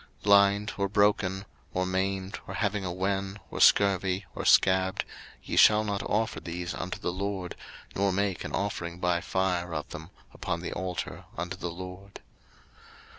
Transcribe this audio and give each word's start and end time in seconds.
03:022:022 0.21 0.23
Blind, 0.23 0.71
or 0.79 0.89
broken, 0.89 1.45
or 1.75 1.85
maimed, 1.85 2.39
or 2.47 2.55
having 2.55 2.83
a 2.83 2.91
wen, 2.91 3.37
or 3.51 3.59
scurvy, 3.61 4.25
or 4.33 4.43
scabbed, 4.43 5.05
ye 5.43 5.55
shall 5.55 5.83
not 5.83 6.01
offer 6.01 6.39
these 6.39 6.73
unto 6.73 6.97
the 6.99 7.11
LORD, 7.13 7.55
nor 7.95 8.11
make 8.11 8.43
an 8.43 8.51
offering 8.51 8.97
by 8.97 9.21
fire 9.21 9.75
of 9.75 9.87
them 9.89 10.09
upon 10.33 10.61
the 10.61 10.73
altar 10.73 11.25
unto 11.37 11.55
the 11.55 11.69
LORD. 11.69 12.19